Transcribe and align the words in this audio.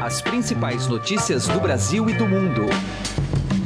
As 0.00 0.20
principais 0.22 0.86
notícias 0.86 1.48
do 1.48 1.58
Brasil 1.58 2.08
e 2.08 2.12
do 2.12 2.24
mundo. 2.24 2.66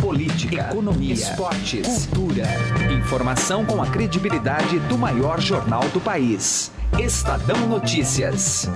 Política, 0.00 0.68
economia, 0.70 1.12
esportes, 1.12 2.06
cultura. 2.06 2.44
Informação 2.90 3.66
com 3.66 3.82
a 3.82 3.86
credibilidade 3.86 4.78
do 4.80 4.96
maior 4.96 5.38
jornal 5.38 5.86
do 5.90 6.00
país. 6.00 6.72
Estadão 6.98 7.68
Notícias. 7.68 8.66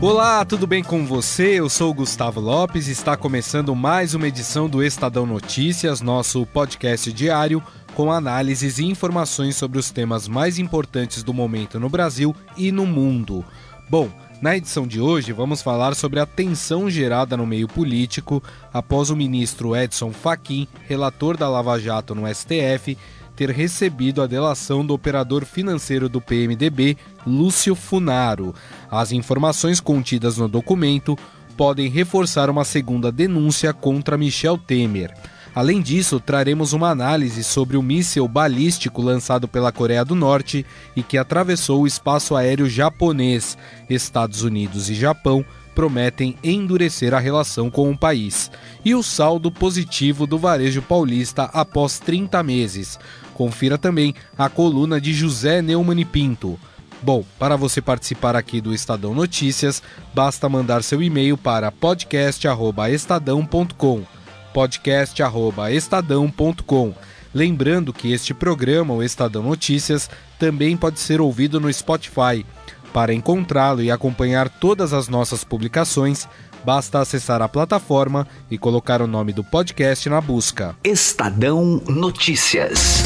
Olá, 0.00 0.44
tudo 0.44 0.64
bem 0.64 0.84
com 0.84 1.04
você? 1.04 1.58
Eu 1.58 1.68
sou 1.68 1.90
o 1.90 1.94
Gustavo 1.94 2.38
Lopes 2.38 2.86
e 2.86 2.92
está 2.92 3.16
começando 3.16 3.74
mais 3.74 4.14
uma 4.14 4.28
edição 4.28 4.68
do 4.68 4.80
Estadão 4.80 5.26
Notícias, 5.26 6.00
nosso 6.00 6.46
podcast 6.46 7.12
diário 7.12 7.60
com 7.98 8.12
análises 8.12 8.78
e 8.78 8.84
informações 8.84 9.56
sobre 9.56 9.76
os 9.76 9.90
temas 9.90 10.28
mais 10.28 10.56
importantes 10.56 11.24
do 11.24 11.34
momento 11.34 11.80
no 11.80 11.88
Brasil 11.88 12.32
e 12.56 12.70
no 12.70 12.86
mundo. 12.86 13.44
Bom, 13.90 14.08
na 14.40 14.56
edição 14.56 14.86
de 14.86 15.00
hoje 15.00 15.32
vamos 15.32 15.62
falar 15.62 15.96
sobre 15.96 16.20
a 16.20 16.24
tensão 16.24 16.88
gerada 16.88 17.36
no 17.36 17.44
meio 17.44 17.66
político 17.66 18.40
após 18.72 19.10
o 19.10 19.16
ministro 19.16 19.74
Edson 19.74 20.12
Fachin, 20.12 20.68
relator 20.86 21.36
da 21.36 21.48
Lava 21.48 21.76
Jato 21.76 22.14
no 22.14 22.32
STF, 22.32 22.96
ter 23.34 23.50
recebido 23.50 24.22
a 24.22 24.28
delação 24.28 24.86
do 24.86 24.94
operador 24.94 25.44
financeiro 25.44 26.08
do 26.08 26.20
PMDB, 26.20 26.96
Lúcio 27.26 27.74
Funaro. 27.74 28.54
As 28.88 29.10
informações 29.10 29.80
contidas 29.80 30.38
no 30.38 30.46
documento 30.46 31.18
podem 31.56 31.90
reforçar 31.90 32.48
uma 32.48 32.64
segunda 32.64 33.10
denúncia 33.10 33.72
contra 33.72 34.16
Michel 34.16 34.56
Temer. 34.56 35.12
Além 35.58 35.82
disso, 35.82 36.20
traremos 36.20 36.72
uma 36.72 36.88
análise 36.88 37.42
sobre 37.42 37.76
o 37.76 37.82
míssil 37.82 38.28
balístico 38.28 39.02
lançado 39.02 39.48
pela 39.48 39.72
Coreia 39.72 40.04
do 40.04 40.14
Norte 40.14 40.64
e 40.94 41.02
que 41.02 41.18
atravessou 41.18 41.82
o 41.82 41.86
espaço 41.86 42.36
aéreo 42.36 42.70
japonês. 42.70 43.58
Estados 43.90 44.44
Unidos 44.44 44.88
e 44.88 44.94
Japão 44.94 45.44
prometem 45.74 46.36
endurecer 46.44 47.12
a 47.12 47.18
relação 47.18 47.72
com 47.72 47.90
o 47.90 47.98
país. 47.98 48.52
E 48.84 48.94
o 48.94 49.02
saldo 49.02 49.50
positivo 49.50 50.28
do 50.28 50.38
varejo 50.38 50.80
paulista 50.80 51.50
após 51.52 51.98
30 51.98 52.40
meses. 52.44 52.96
Confira 53.34 53.76
também 53.76 54.14
a 54.38 54.48
coluna 54.48 55.00
de 55.00 55.12
José 55.12 55.60
Neumann 55.60 56.04
Pinto. 56.04 56.56
Bom, 57.02 57.24
para 57.36 57.56
você 57.56 57.82
participar 57.82 58.36
aqui 58.36 58.60
do 58.60 58.72
Estadão 58.72 59.12
Notícias, 59.12 59.82
basta 60.14 60.48
mandar 60.48 60.84
seu 60.84 61.02
e-mail 61.02 61.36
para 61.36 61.72
podcast@estadão.com 61.72 64.17
podcast@estadão.com. 64.58 66.92
Lembrando 67.32 67.92
que 67.92 68.12
este 68.12 68.34
programa, 68.34 68.92
o 68.92 69.04
Estadão 69.04 69.44
Notícias, 69.44 70.10
também 70.36 70.76
pode 70.76 70.98
ser 70.98 71.20
ouvido 71.20 71.60
no 71.60 71.72
Spotify. 71.72 72.44
Para 72.92 73.14
encontrá-lo 73.14 73.82
e 73.82 73.90
acompanhar 73.90 74.48
todas 74.48 74.92
as 74.92 75.06
nossas 75.06 75.44
publicações, 75.44 76.26
basta 76.64 76.98
acessar 76.98 77.40
a 77.40 77.48
plataforma 77.48 78.26
e 78.50 78.58
colocar 78.58 79.00
o 79.00 79.06
nome 79.06 79.32
do 79.32 79.44
podcast 79.44 80.08
na 80.08 80.20
busca. 80.20 80.74
Estadão 80.82 81.80
Notícias. 81.86 83.04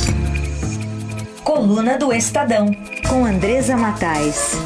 Coluna 1.44 1.98
do 1.98 2.14
Estadão, 2.14 2.70
com 3.06 3.26
Andresa 3.26 3.76
Matais. 3.76 4.56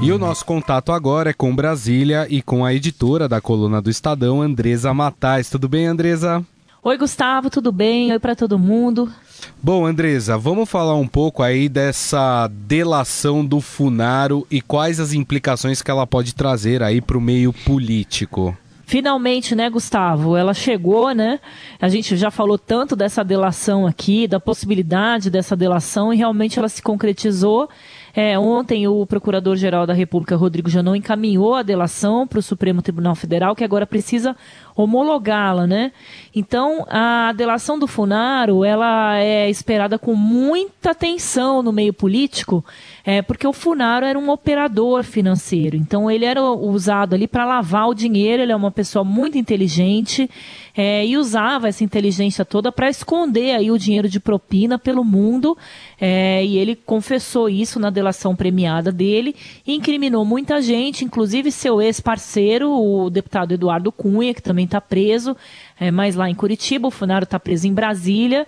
E 0.00 0.12
o 0.12 0.18
nosso 0.18 0.44
contato 0.44 0.92
agora 0.92 1.30
é 1.30 1.32
com 1.32 1.54
Brasília 1.54 2.26
e 2.30 2.40
com 2.40 2.64
a 2.64 2.72
editora 2.72 3.28
da 3.28 3.40
coluna 3.40 3.82
do 3.82 3.90
Estadão, 3.90 4.40
Andresa 4.40 4.94
Matais. 4.94 5.50
Tudo 5.50 5.68
bem, 5.68 5.86
Andresa? 5.86 6.44
Oi, 6.84 6.96
Gustavo, 6.96 7.50
tudo 7.50 7.72
bem? 7.72 8.12
Oi 8.12 8.18
para 8.20 8.36
todo 8.36 8.58
mundo. 8.60 9.12
Bom, 9.60 9.84
Andresa, 9.84 10.38
vamos 10.38 10.68
falar 10.68 10.94
um 10.94 11.06
pouco 11.06 11.42
aí 11.42 11.68
dessa 11.68 12.48
delação 12.48 13.44
do 13.44 13.60
Funaro 13.60 14.46
e 14.48 14.60
quais 14.60 15.00
as 15.00 15.12
implicações 15.12 15.82
que 15.82 15.90
ela 15.90 16.06
pode 16.06 16.32
trazer 16.32 16.80
aí 16.80 17.00
para 17.00 17.18
o 17.18 17.20
meio 17.20 17.52
político. 17.52 18.56
Finalmente, 18.88 19.54
né, 19.54 19.68
Gustavo? 19.68 20.34
Ela 20.34 20.54
chegou, 20.54 21.12
né? 21.12 21.40
A 21.78 21.90
gente 21.90 22.16
já 22.16 22.30
falou 22.30 22.56
tanto 22.56 22.96
dessa 22.96 23.22
delação 23.22 23.86
aqui, 23.86 24.26
da 24.26 24.40
possibilidade 24.40 25.28
dessa 25.28 25.54
delação, 25.54 26.10
e 26.10 26.16
realmente 26.16 26.58
ela 26.58 26.70
se 26.70 26.80
concretizou. 26.80 27.68
É, 28.14 28.38
ontem 28.38 28.88
o 28.88 29.04
Procurador-Geral 29.06 29.86
da 29.86 29.92
República, 29.92 30.34
Rodrigo 30.34 30.70
Janot, 30.70 30.98
encaminhou 30.98 31.54
a 31.54 31.62
delação 31.62 32.26
para 32.26 32.38
o 32.38 32.42
Supremo 32.42 32.80
Tribunal 32.80 33.14
Federal, 33.14 33.54
que 33.54 33.62
agora 33.62 33.86
precisa 33.86 34.34
homologá-la, 34.74 35.66
né? 35.66 35.92
Então, 36.34 36.86
a 36.88 37.32
delação 37.32 37.78
do 37.78 37.86
Funaro, 37.86 38.64
ela 38.64 39.18
é 39.18 39.50
esperada 39.50 39.98
com 39.98 40.14
muita 40.14 40.92
atenção 40.92 41.62
no 41.62 41.72
meio 41.72 41.92
político, 41.92 42.64
é, 43.04 43.20
porque 43.22 43.46
o 43.46 43.52
Funaro 43.52 44.06
era 44.06 44.18
um 44.18 44.30
operador 44.30 45.04
financeiro. 45.04 45.76
Então, 45.76 46.10
ele 46.10 46.24
era 46.24 46.42
usado 46.42 47.14
ali 47.14 47.28
para 47.28 47.44
lavar 47.44 47.88
o 47.88 47.94
dinheiro, 47.94 48.42
ele 48.42 48.52
é 48.52 48.56
uma 48.56 48.68
pessoa 48.78 49.04
muito 49.04 49.36
inteligente, 49.36 50.30
é, 50.76 51.04
e 51.04 51.16
usava 51.16 51.66
essa 51.66 51.82
inteligência 51.82 52.44
toda 52.44 52.70
para 52.70 52.88
esconder 52.88 53.56
aí 53.56 53.72
o 53.72 53.76
dinheiro 53.76 54.08
de 54.08 54.20
propina 54.20 54.78
pelo 54.78 55.02
mundo. 55.02 55.58
É, 56.00 56.44
e 56.44 56.56
ele 56.56 56.76
confessou 56.76 57.48
isso 57.48 57.80
na 57.80 57.90
delação 57.90 58.36
premiada 58.36 58.92
dele 58.92 59.34
incriminou 59.66 60.24
muita 60.24 60.62
gente, 60.62 61.04
inclusive 61.04 61.50
seu 61.50 61.82
ex-parceiro, 61.82 62.70
o 62.70 63.10
deputado 63.10 63.52
Eduardo 63.52 63.90
Cunha, 63.90 64.32
que 64.32 64.42
também 64.42 64.64
está 64.64 64.80
preso, 64.80 65.36
é, 65.80 65.90
mas 65.90 66.14
lá 66.14 66.30
em 66.30 66.34
Curitiba, 66.34 66.86
o 66.86 66.92
Funaro 66.92 67.24
está 67.24 67.40
preso 67.40 67.66
em 67.66 67.74
Brasília 67.74 68.46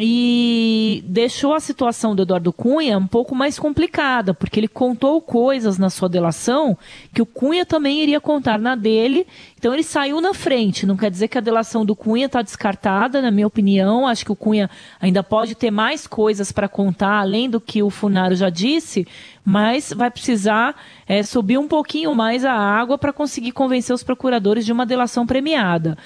e 0.00 1.02
deixou 1.06 1.54
a 1.54 1.60
situação 1.60 2.14
do 2.14 2.22
Eduardo 2.22 2.52
Cunha 2.52 2.96
um 2.96 3.06
pouco 3.06 3.34
mais 3.34 3.58
complicada, 3.58 4.32
porque 4.32 4.60
ele 4.60 4.68
contou 4.68 5.20
coisas 5.20 5.76
na 5.76 5.90
sua 5.90 6.08
delação 6.08 6.78
que 7.12 7.20
o 7.20 7.26
Cunha 7.26 7.66
também 7.66 8.00
iria 8.00 8.20
contar 8.20 8.60
na 8.60 8.76
dele, 8.76 9.26
então 9.58 9.74
ele 9.74 9.82
saiu 9.82 10.20
na 10.20 10.32
frente. 10.32 10.86
Não 10.86 10.96
quer 10.96 11.10
dizer 11.10 11.26
que 11.26 11.36
a 11.36 11.40
delação 11.40 11.84
do 11.84 11.96
Cunha 11.96 12.26
está 12.26 12.42
descartada, 12.42 13.20
na 13.20 13.32
minha 13.32 13.46
opinião. 13.46 14.06
Acho 14.06 14.24
que 14.24 14.30
o 14.30 14.36
Cunha 14.36 14.70
ainda 15.00 15.24
pode 15.24 15.56
ter 15.56 15.72
mais 15.72 16.06
coisas 16.06 16.52
para 16.52 16.68
contar, 16.68 17.18
além 17.18 17.50
do 17.50 17.60
que 17.60 17.82
o 17.82 17.90
Funaro 17.90 18.36
já 18.36 18.50
disse, 18.50 19.04
mas 19.44 19.92
vai 19.92 20.12
precisar 20.12 20.76
é, 21.08 21.24
subir 21.24 21.58
um 21.58 21.66
pouquinho 21.66 22.14
mais 22.14 22.44
a 22.44 22.52
água 22.52 22.96
para 22.96 23.12
conseguir 23.12 23.50
convencer 23.50 23.92
os 23.92 24.04
procuradores 24.04 24.64
de 24.64 24.72
uma 24.72 24.86
delação 24.86 25.26
premiada. 25.26 25.98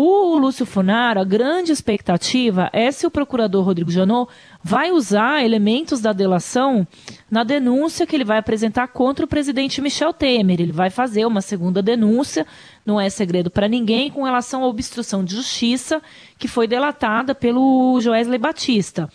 O 0.00 0.38
Lúcio 0.38 0.64
Funaro, 0.64 1.18
a 1.18 1.24
grande 1.24 1.72
expectativa 1.72 2.70
é 2.72 2.88
se 2.92 3.04
o 3.04 3.10
procurador 3.10 3.64
Rodrigo 3.64 3.90
Janot 3.90 4.30
vai 4.62 4.92
usar 4.92 5.44
elementos 5.44 6.00
da 6.00 6.12
delação 6.12 6.86
na 7.28 7.42
denúncia 7.42 8.06
que 8.06 8.14
ele 8.14 8.24
vai 8.24 8.38
apresentar 8.38 8.86
contra 8.86 9.24
o 9.24 9.28
presidente 9.28 9.80
Michel 9.82 10.12
Temer. 10.12 10.60
Ele 10.60 10.70
vai 10.70 10.88
fazer 10.88 11.26
uma 11.26 11.40
segunda 11.40 11.82
denúncia, 11.82 12.46
não 12.86 13.00
é 13.00 13.10
segredo 13.10 13.50
para 13.50 13.66
ninguém, 13.66 14.08
com 14.08 14.22
relação 14.22 14.62
à 14.62 14.68
obstrução 14.68 15.24
de 15.24 15.34
justiça 15.34 16.00
que 16.38 16.46
foi 16.46 16.68
delatada 16.68 17.34
pelo 17.34 18.00
Joesley 18.00 18.38
Batista. 18.38 19.10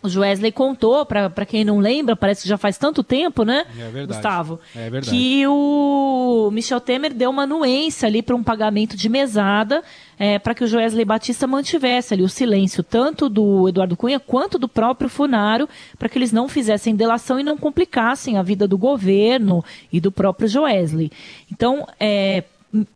O 0.00 0.08
Joesley 0.08 0.52
contou, 0.52 1.04
para 1.04 1.44
quem 1.44 1.64
não 1.64 1.80
lembra, 1.80 2.14
parece 2.14 2.42
que 2.42 2.48
já 2.48 2.56
faz 2.56 2.78
tanto 2.78 3.02
tempo, 3.02 3.42
né, 3.42 3.66
é 3.76 3.82
verdade. 3.90 4.06
Gustavo? 4.06 4.60
É 4.74 4.88
verdade. 4.88 5.10
Que 5.10 5.44
o 5.48 6.50
Michel 6.52 6.80
Temer 6.80 7.12
deu 7.12 7.30
uma 7.30 7.42
anuência 7.42 8.06
ali 8.06 8.22
para 8.22 8.36
um 8.36 8.42
pagamento 8.44 8.96
de 8.96 9.08
mesada 9.08 9.82
é, 10.18 10.38
para 10.38 10.54
que 10.54 10.64
o 10.64 10.66
Joesley 10.66 11.04
Batista 11.04 11.46
mantivesse 11.46 12.14
ali 12.14 12.22
o 12.22 12.28
silêncio, 12.28 12.82
tanto 12.82 13.28
do 13.28 13.68
Eduardo 13.68 13.96
Cunha 13.96 14.20
quanto 14.20 14.58
do 14.58 14.68
próprio 14.68 15.08
Funaro, 15.08 15.68
para 15.98 16.08
que 16.08 16.18
eles 16.18 16.32
não 16.32 16.48
fizessem 16.48 16.96
delação 16.96 17.38
e 17.38 17.44
não 17.44 17.56
complicassem 17.56 18.36
a 18.36 18.42
vida 18.42 18.66
do 18.66 18.78
governo 18.78 19.64
e 19.92 20.00
do 20.00 20.10
próprio 20.12 20.48
Joesley. 20.48 21.10
Então, 21.50 21.86
é, 21.98 22.44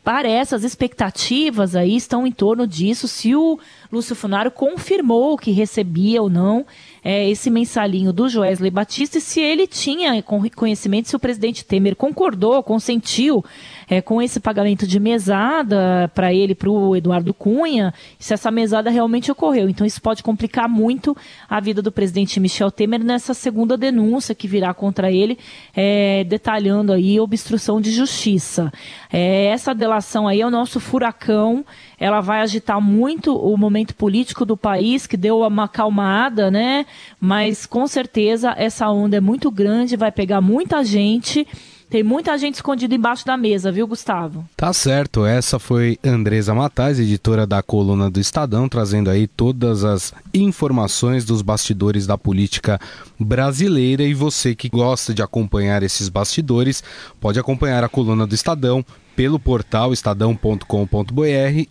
parece, 0.03 0.55
as 0.55 0.65
expectativas 0.65 1.77
aí 1.77 1.97
estão 1.97 2.27
em 2.27 2.33
torno 2.33 2.67
disso, 2.67 3.07
se 3.07 3.35
o 3.35 3.59
Lúcio 3.91 4.17
Funaro 4.17 4.51
confirmou 4.51 5.39
que 5.39 5.53
recebia 5.53 6.21
ou 6.21 6.29
não 6.29 6.67
é, 7.05 7.29
esse 7.29 7.51
mensalinho 7.51 8.13
do 8.13 8.29
Joesley 8.29 8.71
Batista 8.71 9.19
e 9.19 9.21
se 9.21 9.41
ele 9.41 9.67
tinha 9.67 10.23
conhecimento, 10.23 11.09
se 11.09 11.17
o 11.17 11.19
presidente 11.19 11.65
Temer 11.65 11.97
concordou, 11.97 12.63
consentiu 12.63 13.45
é, 13.93 14.01
com 14.01 14.23
esse 14.23 14.41
pagamento 14.41 14.87
de 14.87 14.99
mesada 14.99 16.11
para 16.15 16.33
ele, 16.33 16.55
para 16.55 16.71
o 16.71 16.97
Eduardo 16.97 17.35
Cunha, 17.35 17.93
se 18.19 18.33
essa 18.33 18.51
mesada 18.51 18.89
realmente 18.89 19.31
ocorreu. 19.31 19.69
Então 19.69 19.87
isso 19.87 20.01
pode 20.01 20.23
complicar 20.23 20.67
muito 20.67 21.15
a 21.47 21.61
vida 21.61 21.83
do 21.83 21.93
presidente 21.93 22.41
Michel 22.41 22.71
Temer 22.71 23.05
nessa 23.05 23.35
segunda 23.35 23.77
denúncia 23.77 24.35
que 24.35 24.49
virá 24.49 24.73
contra 24.73 25.13
ele, 25.13 25.39
é, 25.77 26.25
detalhando 26.25 26.91
aí 26.91 27.21
obstrução 27.21 27.83
de 27.83 27.91
justiça. 27.91 28.73
É, 29.13 29.49
essa 29.49 29.75
delação 29.75 30.27
aí 30.27 30.41
é 30.41 30.47
o 30.47 30.51
nosso 30.51 30.81
furacão 30.81 31.63
ela 32.03 32.21
vai 32.21 32.41
agitar 32.41 32.81
muito 32.81 33.33
o 33.37 33.57
momento 33.57 33.95
político 33.95 34.45
do 34.45 34.57
país, 34.57 35.07
que 35.07 35.17
deu 35.17 35.39
uma 35.43 35.65
acalmada, 35.65 36.51
né? 36.51 36.85
Mas 37.21 37.65
com 37.65 37.87
certeza 37.87 38.53
essa 38.57 38.91
onda 38.91 39.19
é 39.19 39.21
muito 39.21 39.53
grande, 39.53 39.97
vai 39.97 40.11
pegar 40.11 40.41
muita 40.41 40.83
gente 40.83 41.47
Tem 41.93 42.03
muita 42.03 42.39
gente 42.39 42.55
escondida 42.55 42.95
embaixo 42.95 43.27
da 43.27 43.37
mesa, 43.37 43.71
viu, 43.71 43.87
Gustavo? 43.87 44.49
Tá 44.57 44.73
certo. 44.73 45.27
Essa 45.27 45.59
foi 45.59 45.99
Andresa 46.03 46.55
Matais, 46.55 46.99
editora 46.99 47.47
da 47.47 47.63
coluna 47.63 48.11
do 48.11 48.19
Estadão, 48.19 48.67
trazendo 48.67 49.11
aí 49.11 49.27
todas 49.27 49.85
as 49.85 50.15
informações 50.33 51.23
dos 51.23 51.43
bastidores 51.43 52.07
da 52.07 52.17
política 52.17 52.81
brasileira. 53.21 54.05
E 54.05 54.15
você 54.15 54.55
que 54.55 54.71
gosta 54.71 55.13
de 55.13 55.21
acompanhar 55.21 55.83
esses 55.83 56.09
bastidores, 56.09 56.83
pode 57.21 57.39
acompanhar 57.39 57.85
a 57.85 57.91
coluna 57.91 58.27
do 58.27 58.35
Estadão 58.35 58.83
pelo 59.15 59.39
portal 59.39 59.93
estadão.com.br 59.93 60.65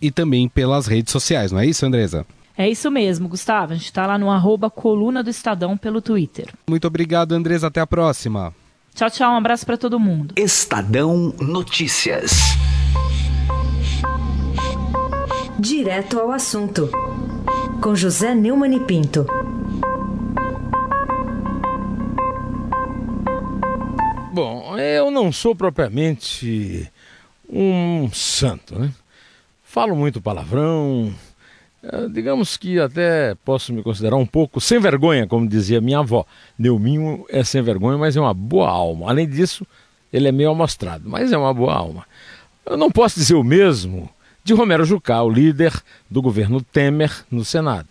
e 0.00 0.10
também 0.12 0.48
pelas 0.48 0.86
redes 0.86 1.10
sociais, 1.10 1.50
não 1.50 1.58
é 1.58 1.66
isso, 1.66 1.84
Andresa? 1.84 2.24
É 2.56 2.70
isso 2.70 2.88
mesmo, 2.92 3.28
Gustavo. 3.28 3.72
A 3.72 3.74
gente 3.74 3.86
está 3.86 4.06
lá 4.06 4.16
no 4.16 4.30
arroba 4.30 4.70
coluna 4.70 5.20
do 5.20 5.30
Estadão 5.30 5.76
pelo 5.76 6.00
Twitter. 6.00 6.46
Muito 6.68 6.86
obrigado, 6.86 7.32
Andresa. 7.32 7.66
Até 7.66 7.80
a 7.80 7.86
próxima. 7.88 8.54
Tchau, 8.94 9.10
tchau. 9.10 9.32
Um 9.32 9.36
abraço 9.36 9.64
para 9.64 9.78
todo 9.78 9.98
mundo. 9.98 10.34
Estadão 10.36 11.34
Notícias. 11.40 12.32
Direto 15.58 16.20
ao 16.20 16.30
assunto. 16.30 16.90
Com 17.80 17.94
José 17.94 18.34
Neumann 18.34 18.76
e 18.76 18.80
Pinto. 18.80 19.26
Bom, 24.32 24.78
eu 24.78 25.10
não 25.10 25.30
sou 25.32 25.54
propriamente 25.54 26.90
um 27.48 28.10
santo, 28.12 28.78
né? 28.78 28.92
Falo 29.62 29.94
muito 29.96 30.20
palavrão, 30.20 31.12
digamos 32.10 32.56
que 32.56 32.78
até 32.78 33.34
posso 33.44 33.72
me 33.72 33.82
considerar 33.82 34.16
um 34.16 34.26
pouco 34.26 34.60
sem 34.60 34.78
vergonha, 34.78 35.26
como 35.26 35.48
dizia 35.48 35.80
minha 35.80 35.98
avó. 35.98 36.24
Neuminho 36.58 37.24
é 37.28 37.42
sem 37.42 37.60
vergonha, 37.62 37.98
mas 37.98 38.16
é 38.16 38.20
uma 38.20 38.34
boa 38.34 38.68
alma. 38.68 39.10
Além 39.10 39.28
disso, 39.28 39.66
ele 40.12 40.28
é 40.28 40.32
meio 40.32 40.50
amostrado, 40.50 41.08
mas 41.08 41.32
é 41.32 41.36
uma 41.36 41.52
boa 41.52 41.74
alma. 41.74 42.06
Eu 42.64 42.76
não 42.76 42.90
posso 42.90 43.18
dizer 43.18 43.34
o 43.34 43.42
mesmo 43.42 44.08
de 44.44 44.54
Romero 44.54 44.84
Jucá, 44.84 45.22
o 45.22 45.30
líder 45.30 45.72
do 46.10 46.22
governo 46.22 46.60
Temer 46.60 47.12
no 47.30 47.44
Senado. 47.44 47.88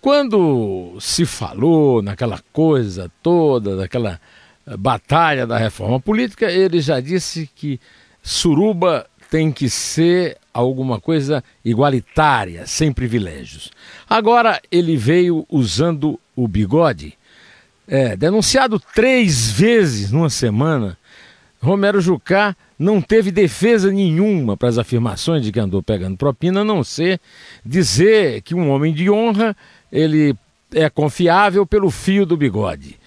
Quando 0.00 0.96
se 1.00 1.24
falou 1.24 2.02
naquela 2.02 2.40
coisa 2.52 3.10
toda, 3.22 3.76
daquela 3.76 4.20
eh, 4.66 4.76
batalha 4.76 5.46
da 5.46 5.56
reforma 5.56 6.00
política, 6.00 6.50
ele 6.50 6.80
já 6.80 6.98
disse 6.98 7.48
que 7.54 7.80
Suruba 8.20 9.06
tem 9.32 9.50
que 9.50 9.70
ser 9.70 10.36
alguma 10.52 11.00
coisa 11.00 11.42
igualitária, 11.64 12.66
sem 12.66 12.92
privilégios. 12.92 13.70
Agora 14.06 14.60
ele 14.70 14.94
veio 14.94 15.46
usando 15.48 16.20
o 16.36 16.46
bigode. 16.46 17.14
É, 17.88 18.14
denunciado 18.14 18.78
três 18.78 19.50
vezes 19.50 20.12
numa 20.12 20.28
semana, 20.28 20.98
Romero 21.62 21.98
Jucá 21.98 22.54
não 22.78 23.00
teve 23.00 23.30
defesa 23.30 23.90
nenhuma 23.90 24.54
para 24.54 24.68
as 24.68 24.76
afirmações 24.76 25.42
de 25.42 25.50
que 25.50 25.58
andou 25.58 25.82
pegando 25.82 26.18
propina, 26.18 26.60
a 26.60 26.64
não 26.64 26.84
ser 26.84 27.18
dizer 27.64 28.42
que 28.42 28.54
um 28.54 28.68
homem 28.68 28.92
de 28.92 29.08
honra 29.08 29.56
ele 29.90 30.36
é 30.74 30.90
confiável 30.90 31.64
pelo 31.64 31.90
fio 31.90 32.26
do 32.26 32.36
bigode 32.36 33.00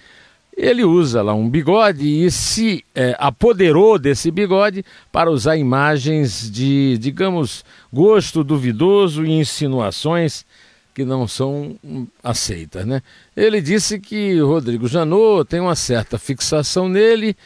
ele 0.56 0.84
usa 0.84 1.20
lá 1.20 1.34
um 1.34 1.48
bigode 1.48 2.06
e 2.06 2.30
se 2.30 2.82
é, 2.94 3.14
apoderou 3.18 3.98
desse 3.98 4.30
bigode 4.30 4.82
para 5.12 5.30
usar 5.30 5.56
imagens 5.56 6.50
de, 6.50 6.96
digamos, 6.98 7.62
gosto 7.92 8.42
duvidoso 8.42 9.24
e 9.24 9.32
insinuações 9.32 10.46
que 10.94 11.04
não 11.04 11.28
são 11.28 11.78
aceitas. 12.24 12.86
Né? 12.86 13.02
Ele 13.36 13.60
disse 13.60 14.00
que 14.00 14.40
Rodrigo 14.40 14.88
Janot 14.88 15.46
tem 15.46 15.60
uma 15.60 15.76
certa 15.76 16.18
fixação 16.18 16.88
nele 16.88 17.36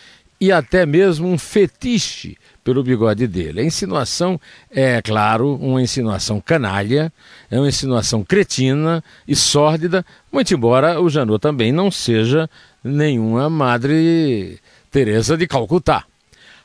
e 0.41 0.51
até 0.51 0.87
mesmo 0.87 1.29
um 1.29 1.37
fetiche 1.37 2.37
pelo 2.65 2.83
bigode 2.83 3.27
dele. 3.27 3.61
A 3.61 3.65
insinuação 3.65 4.41
é, 4.71 5.03
claro, 5.03 5.57
uma 5.57 5.83
insinuação 5.83 6.41
canalha, 6.41 7.13
é 7.51 7.59
uma 7.59 7.69
insinuação 7.69 8.25
cretina 8.25 9.05
e 9.27 9.37
sórdida, 9.37 10.05
muito 10.33 10.55
embora 10.55 11.01
o 11.01 11.11
Janot 11.11 11.41
também 11.41 11.73
não 11.73 11.91
seja 11.91 12.49
nenhuma 12.83 13.51
Madre 13.51 14.59
Teresa 14.91 15.37
de 15.37 15.47
Calcutá. 15.47 16.05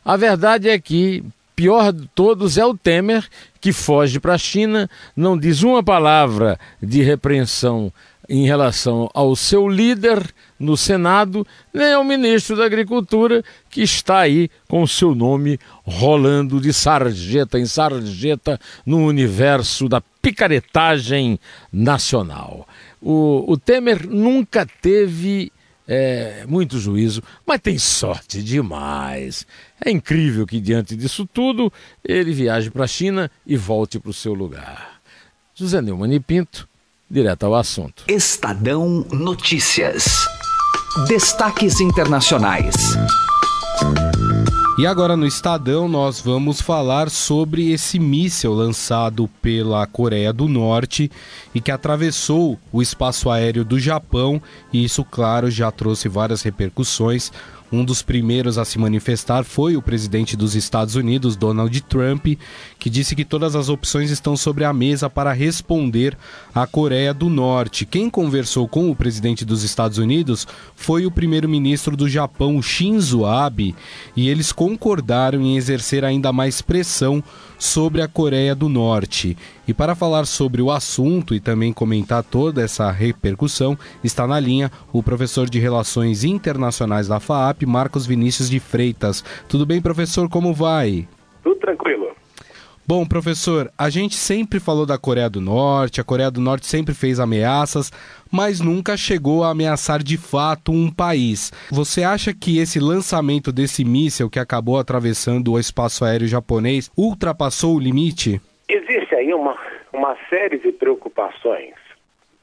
A 0.04 0.16
verdade 0.16 0.69
é 0.69 0.80
que 0.80 1.24
pior 1.56 1.92
de 1.92 2.07
todos 2.13 2.57
é 2.57 2.66
o 2.66 2.78
Temer, 2.78 3.28
que 3.60 3.71
foge 3.71 4.19
para 4.19 4.36
a 4.36 4.38
China, 4.38 4.89
não 5.16 5.38
diz 5.38 5.63
uma 5.63 5.81
palavra 5.81 6.60
de 6.81 7.01
repreensão 7.01 7.92
em 8.28 8.45
relação 8.45 9.10
ao 9.13 9.36
seu 9.36 9.68
líder 9.68 10.21
no 10.60 10.78
Senado, 10.78 11.46
nem 11.74 11.94
ao 11.94 12.04
ministro 12.04 12.56
da 12.56 12.66
Agricultura, 12.66 13.44
que 13.69 13.81
está 13.81 14.19
aí 14.19 14.50
com 14.68 14.81
o 14.81 14.88
seu 14.88 15.13
nome 15.13 15.60
rolando 15.84 16.62
de 16.62 16.72
sarjeta 16.72 17.60
em 17.60 17.66
sarjeta 17.66 18.60
no 18.86 19.06
universo 19.06 19.90
da 19.90 20.02
picaretagem 20.22 21.40
nacional. 21.72 22.68
O, 23.02 23.52
o 23.52 23.57
Temer 23.57 24.07
nunca 24.10 24.66
teve 24.81 25.52
é, 25.88 26.46
muito 26.48 26.80
juízo, 26.80 27.22
mas 27.46 27.62
tem 27.62 27.78
sorte 27.78 28.42
demais. 28.42 29.46
É 29.84 29.92
incrível 29.92 30.46
que, 30.46 30.60
diante 30.60 30.96
disso 30.96 31.28
tudo, 31.31 31.72
ele 32.04 32.34
viaje 32.34 32.72
para 32.72 32.86
a 32.86 32.88
China 32.88 33.30
e 33.46 33.56
volte 33.56 34.00
para 34.00 34.10
o 34.10 34.13
seu 34.13 34.34
lugar. 34.34 35.00
José 35.54 35.81
Neumann 35.81 36.13
e 36.13 36.19
Pinto, 36.19 36.68
direto 37.10 37.46
ao 37.46 37.56
assunto. 37.56 38.04
Estadão 38.07 39.06
Notícias. 39.12 40.25
Destaques 41.03 41.81
internacionais. 41.81 42.74
E 44.77 44.88
agora 44.88 45.18
no 45.18 45.27
Estadão 45.27 45.89
nós 45.89 46.21
vamos 46.21 46.62
falar 46.62 47.09
sobre 47.09 47.74
esse 47.74 48.00
míssil 48.00 48.53
lançado 48.53 49.30
pela 49.42 49.86
Coreia 49.88 50.31
do 50.31 50.47
Norte 50.47 51.12
e 51.53 51.59
que 51.59 51.69
atravessou 51.69 52.57
o 52.71 52.81
espaço 52.81 53.30
aéreo 53.30 53.65
do 53.65 53.77
Japão, 53.77 54.42
e 54.71 54.86
isso, 54.86 55.03
claro, 55.03 55.51
já 55.51 55.69
trouxe 55.69 56.07
várias 56.07 56.42
repercussões. 56.42 57.30
Um 57.71 57.83
dos 57.83 58.01
primeiros 58.01 58.57
a 58.57 58.65
se 58.65 58.77
manifestar 58.77 59.44
foi 59.44 59.75
o 59.75 59.81
presidente 59.81 60.38
dos 60.38 60.56
Estados 60.56 60.95
Unidos, 60.95 61.35
Donald 61.35 61.81
Trump, 61.81 62.27
que 62.77 62.89
disse 62.89 63.15
que 63.15 63.25
todas 63.25 63.56
as 63.56 63.69
opções 63.69 64.12
estão 64.12 64.38
sobre 64.38 64.63
a 64.63 64.71
mesa 64.71 65.09
para 65.09 65.33
responder 65.33 66.15
à 66.53 66.67
Coreia 66.67 67.13
do 67.13 67.27
Norte. 67.27 67.85
Quem 67.85 68.09
conversou 68.09 68.67
com 68.67 68.89
o 68.91 68.95
presidente 68.95 69.44
dos 69.44 69.63
Estados 69.63 69.97
Unidos 69.97 70.47
foi 70.75 71.06
o 71.06 71.12
primeiro-ministro 71.12 71.97
do 71.97 72.07
Japão, 72.07 72.62
Shinzo 72.62 73.25
Abe, 73.25 73.75
e 74.15 74.29
eles 74.29 74.51
concordaram 74.51 75.41
em 75.41 75.57
exercer 75.57 76.06
ainda 76.06 76.31
mais 76.31 76.61
pressão 76.61 77.23
sobre 77.57 78.02
a 78.02 78.07
Coreia 78.07 78.54
do 78.54 78.68
Norte. 78.68 79.38
E 79.68 79.74
para 79.74 79.96
falar 79.96 80.25
sobre 80.25 80.62
o 80.62 80.72
assunto 80.72 81.34
e 81.34 81.40
também 81.40 81.74
comentar 81.74 82.24
toda 82.24 82.62
essa 82.62 82.92
repercussão, 82.92 83.78
está 84.04 84.28
na 84.28 84.40
linha 84.40 84.72
o 84.92 85.02
professor 85.02 85.50
de 85.50 85.60
Relações 85.60 86.24
Internacionais 86.24 87.07
da 87.07 87.19
FAAP, 87.19 87.64
Marcos 87.66 88.06
Vinícius 88.06 88.50
de 88.50 88.59
Freitas. 88.59 89.24
Tudo 89.47 89.66
bem, 89.66 89.81
professor? 89.81 90.30
Como 90.30 90.54
vai? 90.54 91.07
Tudo 91.44 91.59
tranquilo. 91.59 91.94
Bom, 92.87 93.04
professor, 93.04 93.71
a 93.75 93.89
gente 93.89 94.13
sempre 94.13 94.59
falou 94.59 94.85
da 94.85 94.95
Coreia 94.95 95.27
do 95.27 95.42
Norte, 95.42 95.99
a 95.99 96.04
Coreia 96.04 96.30
do 96.30 96.39
Norte 96.39 96.68
sempre 96.68 96.94
fez 96.94 97.19
ameaças, 97.19 97.92
mas 98.31 98.61
nunca 98.61 98.95
chegou 98.95 99.44
a 99.44 99.49
ameaçar 99.49 100.04
de 100.04 100.18
fato 100.18 100.71
um 100.71 100.92
país. 100.92 101.51
Você 101.71 102.04
acha 102.04 102.31
que 102.31 102.59
esse 102.59 102.80
lançamento 102.80 103.51
desse 103.51 103.83
míssil 103.83 104.30
que 104.30 104.37
acabou 104.37 104.77
atravessando 104.77 105.54
o 105.54 105.59
espaço 105.59 106.06
aéreo 106.06 106.27
japonês 106.27 106.92
ultrapassou 106.95 107.75
o 107.75 107.80
limite? 107.80 108.39
Existe 108.69 109.15
aí 109.15 109.33
uma, 109.33 109.57
uma 109.92 110.15
série 110.30 110.59
de 110.59 110.71
preocupações 110.71 111.73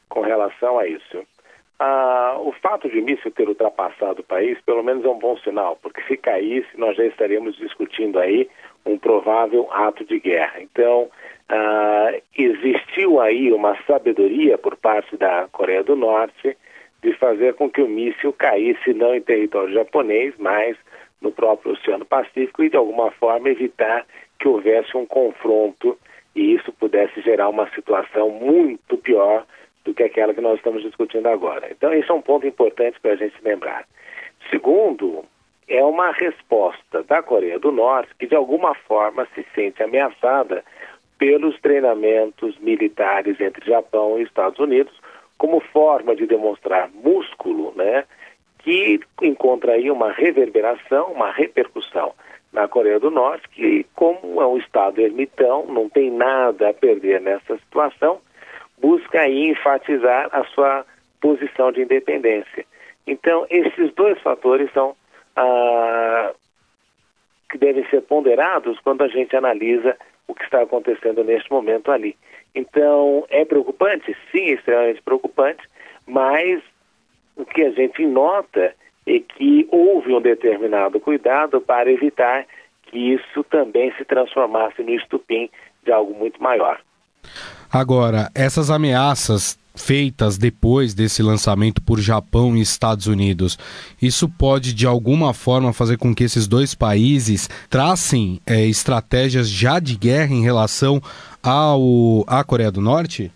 com 0.08 0.22
relação 0.22 0.76
a 0.76 0.88
isso. 0.88 1.22
Ah, 1.84 2.36
o 2.38 2.52
fato 2.52 2.88
de 2.88 3.00
o 3.00 3.04
míssil 3.04 3.32
ter 3.32 3.48
ultrapassado 3.48 4.20
o 4.20 4.24
país, 4.24 4.56
pelo 4.60 4.84
menos 4.84 5.04
é 5.04 5.08
um 5.08 5.18
bom 5.18 5.36
sinal, 5.38 5.76
porque 5.82 6.00
se 6.02 6.16
caísse, 6.16 6.68
nós 6.78 6.96
já 6.96 7.04
estaríamos 7.04 7.56
discutindo 7.56 8.20
aí 8.20 8.48
um 8.86 8.96
provável 8.96 9.68
ato 9.72 10.04
de 10.04 10.20
guerra. 10.20 10.62
Então, 10.62 11.10
uh, 11.50 12.22
existiu 12.38 13.20
aí 13.20 13.52
uma 13.52 13.76
sabedoria 13.84 14.56
por 14.56 14.76
parte 14.76 15.16
da 15.16 15.48
Coreia 15.50 15.82
do 15.82 15.96
Norte 15.96 16.56
de 17.02 17.12
fazer 17.14 17.54
com 17.54 17.68
que 17.68 17.82
o 17.82 17.88
míssil 17.88 18.32
caísse 18.32 18.94
não 18.94 19.12
em 19.12 19.20
território 19.20 19.74
japonês, 19.74 20.32
mas 20.38 20.76
no 21.20 21.32
próprio 21.32 21.72
Oceano 21.72 22.04
Pacífico 22.04 22.62
e, 22.62 22.70
de 22.70 22.76
alguma 22.76 23.10
forma, 23.10 23.50
evitar 23.50 24.06
que 24.38 24.46
houvesse 24.46 24.96
um 24.96 25.04
confronto 25.04 25.98
e 26.32 26.54
isso 26.54 26.72
pudesse 26.74 27.20
gerar 27.22 27.48
uma 27.48 27.68
situação 27.70 28.30
muito 28.30 28.96
pior 28.98 29.44
do 29.84 29.94
que 29.94 30.02
aquela 30.02 30.34
que 30.34 30.40
nós 30.40 30.56
estamos 30.56 30.82
discutindo 30.82 31.26
agora. 31.26 31.68
Então, 31.70 31.92
esse 31.92 32.10
é 32.10 32.14
um 32.14 32.22
ponto 32.22 32.46
importante 32.46 32.98
para 33.00 33.12
a 33.12 33.16
gente 33.16 33.36
lembrar. 33.42 33.84
Segundo, 34.50 35.24
é 35.68 35.82
uma 35.84 36.12
resposta 36.12 37.02
da 37.02 37.22
Coreia 37.22 37.58
do 37.58 37.72
Norte 37.72 38.14
que, 38.18 38.26
de 38.26 38.34
alguma 38.34 38.74
forma, 38.74 39.26
se 39.34 39.44
sente 39.54 39.82
ameaçada 39.82 40.64
pelos 41.18 41.58
treinamentos 41.60 42.58
militares 42.58 43.40
entre 43.40 43.64
Japão 43.64 44.18
e 44.18 44.22
Estados 44.22 44.58
Unidos, 44.58 44.92
como 45.38 45.60
forma 45.60 46.14
de 46.14 46.26
demonstrar 46.26 46.90
músculo, 46.92 47.72
né, 47.76 48.04
que 48.58 49.00
encontra 49.22 49.72
aí 49.72 49.90
uma 49.90 50.12
reverberação, 50.12 51.12
uma 51.12 51.30
repercussão 51.30 52.12
na 52.52 52.68
Coreia 52.68 53.00
do 53.00 53.10
Norte, 53.10 53.48
que 53.48 53.86
como 53.94 54.42
é 54.42 54.46
um 54.46 54.58
Estado 54.58 55.00
ermitão, 55.00 55.66
não 55.66 55.88
tem 55.88 56.10
nada 56.10 56.68
a 56.68 56.74
perder 56.74 57.20
nessa 57.20 57.56
situação, 57.56 58.20
busca 58.82 59.20
aí 59.20 59.48
enfatizar 59.48 60.28
a 60.32 60.44
sua 60.46 60.84
posição 61.20 61.70
de 61.70 61.82
independência. 61.82 62.66
Então, 63.06 63.46
esses 63.48 63.94
dois 63.94 64.20
fatores 64.20 64.70
são 64.72 64.96
ah, 65.36 66.32
que 67.48 67.56
devem 67.56 67.88
ser 67.88 68.02
ponderados 68.02 68.78
quando 68.80 69.02
a 69.02 69.08
gente 69.08 69.36
analisa 69.36 69.96
o 70.26 70.34
que 70.34 70.42
está 70.42 70.62
acontecendo 70.62 71.22
neste 71.22 71.50
momento 71.50 71.92
ali. 71.92 72.16
Então, 72.54 73.24
é 73.30 73.44
preocupante? 73.44 74.16
Sim, 74.32 74.50
é 74.50 74.52
extremamente 74.52 75.00
preocupante, 75.02 75.62
mas 76.06 76.60
o 77.36 77.44
que 77.44 77.62
a 77.62 77.70
gente 77.70 78.04
nota 78.04 78.74
é 79.06 79.18
que 79.20 79.66
houve 79.70 80.12
um 80.12 80.20
determinado 80.20 80.98
cuidado 81.00 81.60
para 81.60 81.90
evitar 81.90 82.46
que 82.84 83.14
isso 83.14 83.44
também 83.44 83.92
se 83.96 84.04
transformasse 84.04 84.82
no 84.82 84.90
estupim 84.90 85.48
de 85.84 85.92
algo 85.92 86.14
muito 86.14 86.42
maior. 86.42 86.80
Agora, 87.72 88.30
essas 88.34 88.70
ameaças 88.70 89.58
feitas 89.74 90.36
depois 90.36 90.92
desse 90.92 91.22
lançamento 91.22 91.80
por 91.80 91.98
Japão 91.98 92.54
e 92.54 92.60
Estados 92.60 93.06
Unidos, 93.06 93.58
isso 94.00 94.28
pode 94.28 94.74
de 94.74 94.86
alguma 94.86 95.32
forma 95.32 95.72
fazer 95.72 95.96
com 95.96 96.14
que 96.14 96.24
esses 96.24 96.46
dois 96.46 96.74
países 96.74 97.48
tracem 97.70 98.40
é, 98.46 98.66
estratégias 98.66 99.48
já 99.48 99.80
de 99.80 99.96
guerra 99.96 100.34
em 100.34 100.42
relação 100.42 101.00
ao, 101.42 102.24
à 102.26 102.44
Coreia 102.44 102.70
do 102.70 102.82
Norte? 102.82 103.32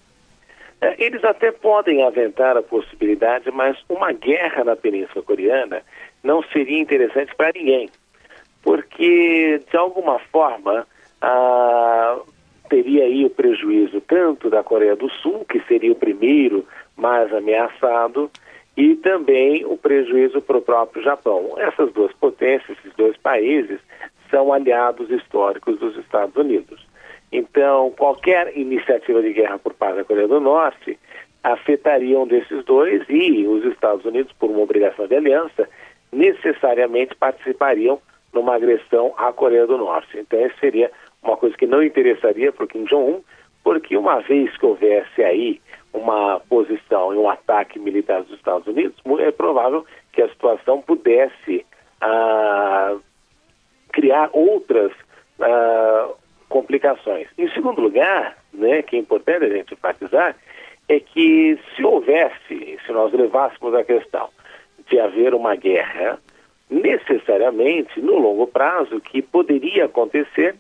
É, 0.83 1.03
eles 1.03 1.25
até 1.25 1.51
podem 1.51 2.03
aventar 2.03 2.59
a 2.59 2.63
possibilidade, 2.63 3.51
mas 3.51 3.79
uma 3.89 4.13
guerra 4.13 4.65
na 4.65 4.77
Península 4.77 5.25
Coreana 5.25 5.81
não 6.23 6.43
seria 6.53 6.79
interessante 6.79 7.35
para 7.35 7.53
ninguém, 7.55 7.89
porque 8.63 9.63
de 9.71 9.77
alguma 9.79 10.19
forma 10.31 10.87
a 11.23 12.19
teria 12.69 13.05
aí 13.05 13.25
o 13.25 13.31
prejuízo 13.31 14.01
tanto 14.01 14.51
da 14.51 14.63
Coreia 14.63 14.97
do 14.97 15.11
Sul, 15.11 15.45
que 15.45 15.61
seria 15.69 15.93
o 15.93 15.97
primeiro 15.97 16.65
mais 16.97 17.33
ameaçado, 17.33 18.31
e 18.77 18.95
também 18.97 19.65
o 19.65 19.77
prejuízo 19.77 20.41
para 20.43 20.59
o 20.59 20.63
próprio 20.63 21.03
Japão. 21.03 21.55
Essas 21.57 21.93
duas 21.93 22.13
potências, 22.13 22.77
esses 22.79 22.95
dois 22.95 23.17
países, 23.17 23.81
são 24.31 24.53
aliados 24.53 25.11
históricos 25.11 25.79
dos 25.79 25.97
Estados 25.97 26.37
Unidos. 26.37 26.87
Então, 27.33 27.91
qualquer 27.97 28.57
iniciativa 28.57 29.23
de 29.23 29.33
guerra 29.33 29.59
por 29.59 29.75
parte 29.75 29.97
da 29.97 30.05
Coreia 30.05 30.29
do 30.29 30.41
Norte 30.41 30.99
afetaria 31.43 32.19
um 32.19 32.27
desses 32.27 32.65
dois 32.65 33.03
e 33.09 33.47
os 33.47 33.65
Estados 33.65 34.05
Unidos, 34.05 34.33
por 34.33 34.51
uma 34.51 34.61
obrigação 34.61 35.07
de 35.07 35.15
aliança, 35.15 35.69
necessariamente 36.13 37.15
participariam 37.15 38.01
numa 38.33 38.55
agressão 38.55 39.15
à 39.17 39.33
Coreia 39.33 39.67
do 39.67 39.79
Norte. 39.79 40.19
Então, 40.19 40.39
esse 40.41 40.59
seria 40.59 40.91
uma 41.27 41.37
coisa 41.37 41.57
que 41.57 41.67
não 41.67 41.83
interessaria 41.83 42.53
para 42.53 42.65
o 42.65 42.69
Kim 42.69 42.85
Jong-un, 42.85 43.23
porque 43.63 43.97
uma 43.97 44.21
vez 44.21 44.57
que 44.57 44.67
houvesse 44.67 45.23
aí 45.23 45.61
uma 45.93 46.41
posição 46.49 47.15
e 47.15 47.17
um 47.17 47.29
ataque 47.29 47.79
militar 47.79 48.23
dos 48.23 48.37
Estados 48.37 48.67
Unidos, 48.67 48.97
é 49.19 49.31
provável 49.31 49.85
que 50.13 50.23
a 50.23 50.29
situação 50.29 50.81
pudesse 50.83 51.65
ah, 52.01 52.97
criar 53.93 54.31
outras 54.33 54.93
ah, 55.41 56.11
complicações. 56.49 57.29
Em 57.37 57.49
segundo 57.51 57.81
lugar, 57.81 58.37
né, 58.53 58.83
que 58.83 58.97
é 58.97 58.99
importante 58.99 59.45
a 59.45 59.49
gente 59.49 59.75
enfatizar, 59.75 60.37
é 60.89 61.01
que 61.01 61.59
se 61.75 61.85
houvesse, 61.85 62.79
se 62.85 62.93
nós 62.93 63.13
levássemos 63.13 63.75
a 63.75 63.83
questão 63.83 64.29
de 64.89 65.01
haver 65.01 65.35
uma 65.35 65.57
guerra, 65.57 66.19
necessariamente, 66.71 68.01
no 68.01 68.19
longo 68.19 68.47
prazo, 68.47 69.01
que 69.01 69.23
poderia 69.23 69.87
acontecer 69.87 70.55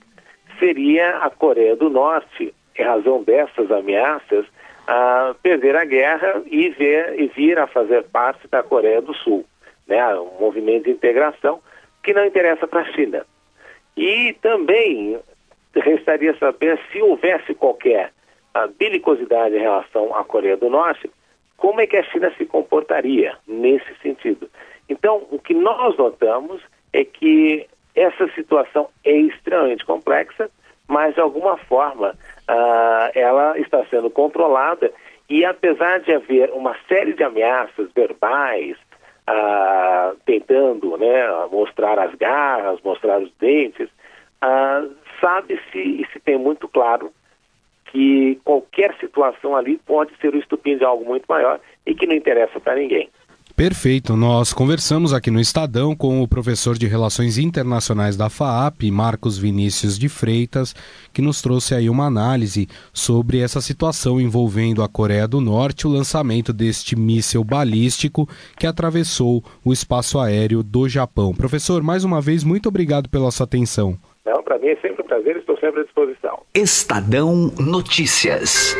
seria 0.58 1.18
a 1.18 1.30
Coreia 1.30 1.76
do 1.76 1.88
Norte, 1.90 2.54
em 2.78 2.82
razão 2.82 3.22
dessas 3.22 3.70
ameaças, 3.70 4.46
a 4.86 5.34
perder 5.42 5.76
a 5.76 5.84
guerra 5.84 6.42
e, 6.46 6.68
ver, 6.70 7.20
e 7.20 7.26
vir 7.28 7.58
a 7.58 7.66
fazer 7.66 8.04
parte 8.04 8.46
da 8.48 8.62
Coreia 8.62 9.02
do 9.02 9.14
Sul, 9.14 9.44
né? 9.86 10.14
um 10.16 10.38
movimento 10.40 10.84
de 10.84 10.92
integração 10.92 11.60
que 12.02 12.12
não 12.12 12.24
interessa 12.24 12.66
para 12.66 12.82
a 12.82 12.92
China. 12.92 13.26
E 13.96 14.34
também 14.40 15.18
restaria 15.74 16.36
saber 16.38 16.78
se 16.92 17.02
houvesse 17.02 17.54
qualquer 17.54 18.12
belicosidade 18.78 19.54
em 19.54 19.60
relação 19.60 20.14
à 20.14 20.24
Coreia 20.24 20.56
do 20.56 20.70
Norte, 20.70 21.10
como 21.56 21.80
é 21.80 21.86
que 21.86 21.96
a 21.96 22.02
China 22.04 22.32
se 22.36 22.46
comportaria 22.46 23.36
nesse 23.46 23.94
sentido. 24.02 24.48
Então, 24.88 25.26
o 25.30 25.38
que 25.38 25.54
nós 25.54 25.96
notamos 25.96 26.62
é 26.92 27.04
que 27.04 27.66
essa 27.96 28.28
situação 28.34 28.88
é 29.04 29.12
extremamente 29.12 29.84
complexa, 29.84 30.50
mas 30.86 31.14
de 31.14 31.20
alguma 31.20 31.56
forma 31.56 32.10
uh, 32.10 33.10
ela 33.14 33.58
está 33.58 33.84
sendo 33.86 34.10
controlada 34.10 34.92
e 35.28 35.44
apesar 35.44 36.00
de 36.00 36.12
haver 36.12 36.50
uma 36.50 36.76
série 36.86 37.14
de 37.14 37.24
ameaças 37.24 37.90
verbais, 37.92 38.76
uh, 39.28 40.16
tentando 40.24 40.96
né, 40.96 41.26
mostrar 41.50 41.98
as 41.98 42.14
garras, 42.14 42.80
mostrar 42.84 43.20
os 43.20 43.32
dentes, 43.40 43.88
uh, 44.44 44.94
sabe-se 45.20 45.78
e 45.78 46.06
se 46.12 46.20
tem 46.20 46.38
muito 46.38 46.68
claro 46.68 47.10
que 47.86 48.38
qualquer 48.44 48.94
situação 49.00 49.56
ali 49.56 49.78
pode 49.78 50.14
ser 50.18 50.34
o 50.34 50.38
estupim 50.38 50.76
de 50.76 50.84
algo 50.84 51.04
muito 51.04 51.24
maior 51.28 51.58
e 51.84 51.94
que 51.94 52.06
não 52.06 52.14
interessa 52.14 52.60
para 52.60 52.76
ninguém. 52.76 53.08
Perfeito. 53.56 54.14
Nós 54.14 54.52
conversamos 54.52 55.14
aqui 55.14 55.30
no 55.30 55.40
Estadão 55.40 55.96
com 55.96 56.20
o 56.20 56.28
professor 56.28 56.76
de 56.76 56.86
Relações 56.86 57.38
Internacionais 57.38 58.14
da 58.14 58.28
FAAP, 58.28 58.90
Marcos 58.92 59.38
Vinícius 59.38 59.98
de 59.98 60.10
Freitas, 60.10 60.74
que 61.10 61.22
nos 61.22 61.40
trouxe 61.40 61.74
aí 61.74 61.88
uma 61.88 62.04
análise 62.04 62.68
sobre 62.92 63.38
essa 63.38 63.62
situação 63.62 64.20
envolvendo 64.20 64.82
a 64.82 64.88
Coreia 64.88 65.26
do 65.26 65.40
Norte, 65.40 65.86
o 65.86 65.90
lançamento 65.90 66.52
deste 66.52 66.94
míssil 66.94 67.42
balístico 67.42 68.28
que 68.58 68.66
atravessou 68.66 69.42
o 69.64 69.72
espaço 69.72 70.18
aéreo 70.18 70.62
do 70.62 70.86
Japão. 70.86 71.32
Professor, 71.32 71.82
mais 71.82 72.04
uma 72.04 72.20
vez, 72.20 72.44
muito 72.44 72.68
obrigado 72.68 73.08
pela 73.08 73.30
sua 73.30 73.44
atenção. 73.44 73.96
Não, 74.26 74.42
para 74.42 74.58
mim 74.58 74.66
é 74.66 74.76
sempre 74.82 75.02
um 75.02 75.06
prazer, 75.06 75.34
estou 75.38 75.58
sempre 75.58 75.80
à 75.80 75.84
disposição. 75.84 76.42
Estadão 76.54 77.50
Notícias. 77.58 78.76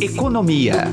Economia. 0.00 0.84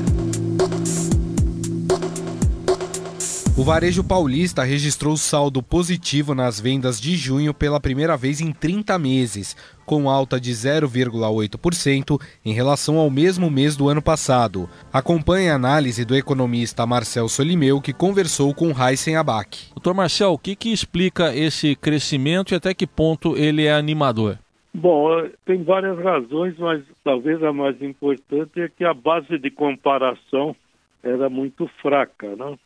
O 3.56 3.62
varejo 3.62 4.02
paulista 4.02 4.64
registrou 4.64 5.16
saldo 5.16 5.62
positivo 5.62 6.34
nas 6.34 6.60
vendas 6.60 7.00
de 7.00 7.14
junho 7.14 7.54
pela 7.54 7.78
primeira 7.78 8.16
vez 8.16 8.40
em 8.40 8.50
30 8.50 8.98
meses, 8.98 9.56
com 9.86 10.10
alta 10.10 10.40
de 10.40 10.50
0,8% 10.50 12.20
em 12.44 12.52
relação 12.52 12.98
ao 12.98 13.08
mesmo 13.08 13.48
mês 13.48 13.76
do 13.76 13.88
ano 13.88 14.02
passado. 14.02 14.68
Acompanhe 14.92 15.50
a 15.50 15.54
análise 15.54 16.04
do 16.04 16.16
economista 16.16 16.84
Marcel 16.84 17.28
Solimeu, 17.28 17.80
que 17.80 17.92
conversou 17.92 18.52
com 18.52 18.72
Heisen 18.72 19.14
Abac. 19.14 19.70
Doutor 19.72 19.94
Marcel, 19.94 20.32
o 20.32 20.38
que, 20.38 20.56
que 20.56 20.72
explica 20.72 21.32
esse 21.32 21.76
crescimento 21.76 22.54
e 22.54 22.56
até 22.56 22.74
que 22.74 22.88
ponto 22.88 23.36
ele 23.36 23.66
é 23.66 23.72
animador? 23.72 24.36
Bom, 24.74 25.28
tem 25.46 25.62
várias 25.62 25.96
razões, 26.00 26.58
mas 26.58 26.82
talvez 27.04 27.40
a 27.44 27.52
mais 27.52 27.80
importante 27.80 28.60
é 28.60 28.68
que 28.68 28.84
a 28.84 28.92
base 28.92 29.38
de 29.38 29.48
comparação 29.48 30.56
era 31.04 31.30
muito 31.30 31.70
fraca, 31.80 32.34
não? 32.34 32.58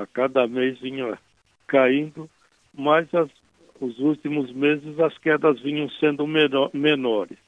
A 0.00 0.06
cada 0.06 0.46
mês 0.46 0.78
vinha 0.80 1.18
caindo, 1.66 2.28
mas 2.74 3.12
as, 3.14 3.28
os 3.80 3.98
últimos 3.98 4.52
meses 4.52 4.98
as 4.98 5.16
quedas 5.18 5.60
vinham 5.60 5.88
sendo 5.90 6.26
menor, 6.26 6.70
menores. 6.72 7.38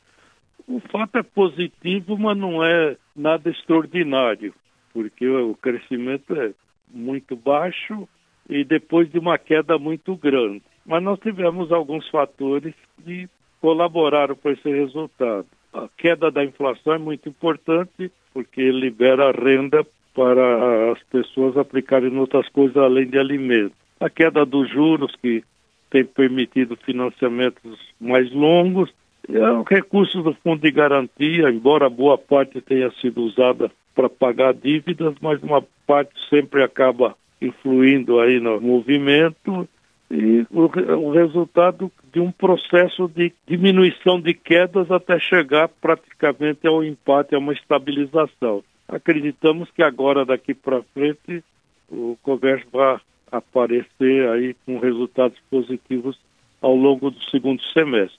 O 0.67 0.81
fato 0.81 1.19
é 1.19 1.23
positivo, 1.23 2.17
mas 2.17 2.37
não 2.37 2.65
é 2.65 2.97
nada 3.17 3.51
extraordinário, 3.51 4.55
porque 4.93 5.29
o 5.29 5.55
crescimento 5.55 6.35
é 6.35 6.53
muito 6.89 7.35
baixo 7.35 8.09
e 8.49 8.65
depois 8.65 9.11
de 9.11 9.19
uma 9.19 9.39
queda 9.39 9.79
muito 9.79 10.17
grande. 10.17 10.63
Mas 10.85 11.03
nós 11.03 11.19
tivemos 11.21 11.73
alguns 11.73 12.09
fatores 12.09 12.75
que 13.05 13.29
colaboraram 13.61 14.37
para 14.37 14.53
esse 14.53 14.69
resultado. 14.69 15.47
A 15.73 15.89
queda 15.97 16.31
da 16.31 16.45
inflação 16.45 16.95
é 16.95 16.99
muito 16.99 17.29
importante 17.29 18.11
porque 18.33 18.71
libera 18.71 19.33
renda 19.33 19.87
para 20.15 20.93
as 20.93 21.03
pessoas 21.05 21.57
aplicarem 21.57 22.13
em 22.13 22.19
outras 22.19 22.49
coisas 22.49 22.77
além 22.77 23.07
de 23.07 23.19
alimentos. 23.19 23.77
A 23.99 24.11
queda 24.11 24.45
dos 24.45 24.69
juros, 24.69 25.15
que 25.17 25.43
tem 25.91 26.05
permitido 26.05 26.77
financiamentos 26.77 27.79
mais 28.01 28.31
longos, 28.33 28.93
é 29.29 29.51
o 29.51 29.63
recurso 29.63 30.23
do 30.23 30.35
fundo 30.35 30.63
de 30.63 30.71
garantia, 30.71 31.51
embora 31.51 31.89
boa 31.89 32.19
parte 32.19 32.61
tenha 32.61 32.91
sido 33.01 33.23
usada 33.23 33.71
para 33.95 34.09
pagar 34.09 34.53
dívidas, 34.53 35.15
mas 35.21 35.43
uma 35.43 35.63
parte 35.87 36.13
sempre 36.29 36.63
acaba 36.63 37.17
influindo 37.41 38.21
aí 38.21 38.41
no 38.41 38.61
movimento 38.61 39.69
e 40.13 40.47
o, 40.51 40.65
o 40.97 41.11
resultado 41.11 41.91
de 42.13 42.21
um 42.21 42.31
processo 42.31 43.09
de 43.09 43.33
diminuição 43.49 44.21
de 44.21 44.35
quedas 44.35 44.91
até 44.91 45.19
chegar 45.19 45.69
praticamente 45.81 46.67
ao 46.67 46.85
empate, 46.85 47.35
a 47.35 47.39
uma 47.39 47.53
estabilização 47.53 48.63
acreditamos 48.95 49.71
que 49.71 49.83
agora, 49.83 50.25
daqui 50.25 50.55
para 50.55 50.83
frente, 50.95 51.43
o 51.91 52.17
comércio 52.23 52.69
vai 52.73 52.99
aparecer 53.31 54.29
aí 54.31 54.55
com 54.67 54.79
resultados 54.79 55.39
positivos 55.51 56.17
ao 56.61 56.75
longo 56.77 57.11
do 57.11 57.23
segundo 57.25 57.63
semestre. 57.73 58.19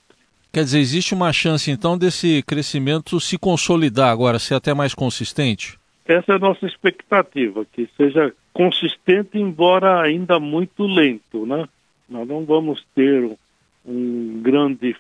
Quer 0.52 0.64
dizer, 0.64 0.80
existe 0.80 1.14
uma 1.14 1.32
chance 1.32 1.72
então 1.72 1.98
desse 1.98 2.44
crescimento 2.44 3.20
se 3.20 3.38
consolidar 3.38 4.12
agora, 4.12 4.38
ser 4.38 4.56
até 4.56 4.74
mais 4.74 4.94
consistente? 4.94 5.80
Essa 6.06 6.34
é 6.34 6.36
a 6.36 6.40
nossa 6.40 6.66
expectativa, 6.66 7.66
que 7.72 7.90
seja 7.96 8.34
consistente, 8.52 9.38
embora 9.38 10.02
ainda 10.02 10.40
muito 10.40 10.84
lento, 10.84 11.46
né? 11.46 11.68
Nós 12.14 12.28
não 12.28 12.46
vamos 12.46 12.86
ter 12.94 13.28
um 13.84 14.40
grande 14.44 14.96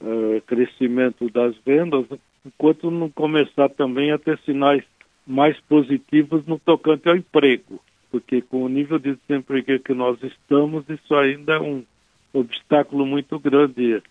uh, 0.00 0.40
crescimento 0.44 1.30
das 1.30 1.56
vendas 1.64 2.04
enquanto 2.44 2.90
não 2.90 3.08
começar 3.08 3.68
também 3.68 4.10
a 4.10 4.18
ter 4.18 4.36
sinais 4.40 4.82
mais 5.24 5.56
positivos 5.68 6.44
no 6.46 6.58
tocante 6.58 7.08
ao 7.08 7.16
emprego, 7.16 7.80
porque 8.10 8.42
com 8.42 8.64
o 8.64 8.68
nível 8.68 8.98
de 8.98 9.14
desemprego 9.14 9.78
que 9.78 9.94
nós 9.94 10.20
estamos, 10.20 10.84
isso 10.88 11.14
ainda 11.14 11.54
é 11.54 11.60
um 11.60 11.84
obstáculo 12.32 13.06
muito 13.06 13.38
grande 13.38 14.02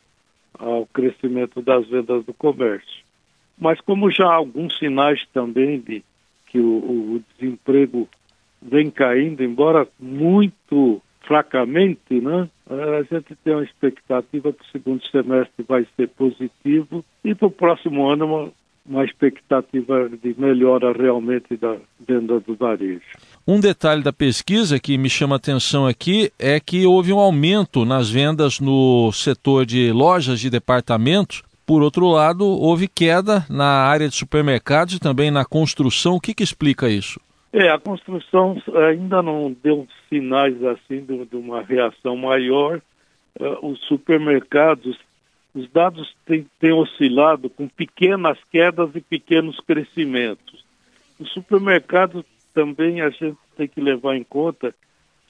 ao 0.54 0.86
crescimento 0.86 1.62
das 1.62 1.86
vendas 1.90 2.24
do 2.24 2.34
comércio. 2.34 3.04
Mas 3.60 3.82
como 3.82 4.10
já 4.10 4.26
há 4.26 4.36
alguns 4.36 4.78
sinais 4.78 5.22
também 5.34 5.82
de 5.82 6.02
que 6.46 6.60
o, 6.60 7.18
o 7.18 7.24
desemprego 7.36 8.08
vem 8.62 8.90
caindo, 8.90 9.44
embora 9.44 9.86
muito 10.00 11.02
fracamente, 11.28 12.22
né? 12.22 12.50
A 12.70 13.04
gente 13.04 13.36
tem 13.44 13.54
uma 13.54 13.64
expectativa 13.64 14.54
que 14.54 14.64
o 14.64 14.72
segundo 14.72 15.06
semestre 15.08 15.66
vai 15.68 15.86
ser 15.96 16.08
positivo 16.10 17.04
e 17.24 17.36
para 17.36 17.48
o 17.48 17.52
próximo 17.52 18.10
ano 18.10 18.26
uma, 18.26 18.52
uma 18.86 19.06
expectativa 19.06 20.10
de 20.10 20.36
melhora 20.38 20.92
realmente 20.92 21.56
da 21.58 21.78
venda 22.00 22.40
do 22.40 22.56
varejo. 22.56 23.02
Um 23.46 23.60
detalhe 23.60 24.02
da 24.02 24.14
pesquisa 24.14 24.80
que 24.80 24.98
me 24.98 25.10
chama 25.10 25.36
a 25.36 25.38
atenção 25.38 25.86
aqui 25.86 26.32
é 26.40 26.60
que 26.60 26.86
houve 26.86 27.14
um 27.14 27.20
aumento 27.20 27.86
nas 27.86 28.10
vendas 28.10 28.60
no 28.60 29.12
setor 29.12 29.66
de 29.66 29.92
lojas 29.92 30.40
de 30.40 30.50
departamentos. 30.50 31.44
Por 31.66 31.82
outro 31.82 32.08
lado, 32.08 32.46
houve 32.46 32.88
queda 32.88 33.46
na 33.50 33.66
área 33.66 34.08
de 34.08 34.16
supermercados 34.16 34.96
e 34.96 35.00
também 35.00 35.30
na 35.30 35.44
construção. 35.44 36.16
O 36.16 36.22
que, 36.22 36.34
que 36.34 36.44
explica 36.44 36.90
isso? 36.90 37.20
É, 37.60 37.72
a 37.72 37.80
construção 37.80 38.62
ainda 38.88 39.20
não 39.24 39.52
deu 39.52 39.88
sinais 40.08 40.64
assim 40.64 41.04
de, 41.04 41.26
de 41.26 41.36
uma 41.36 41.64
reação 41.64 42.16
maior. 42.16 42.80
Uh, 43.40 43.68
os 43.72 43.80
supermercados, 43.88 44.96
os 45.56 45.68
dados 45.72 46.16
têm, 46.24 46.46
têm 46.60 46.72
oscilado 46.72 47.50
com 47.50 47.68
pequenas 47.68 48.38
quedas 48.52 48.92
e 48.94 49.02
pequenos 49.02 49.60
crescimentos. 49.62 50.64
Os 51.20 51.32
supermercados 51.34 52.24
também 52.54 53.02
a 53.02 53.10
gente 53.10 53.38
tem 53.56 53.68
que 53.68 53.82
levar 53.82 54.16
em 54.16 54.24
conta 54.24 54.72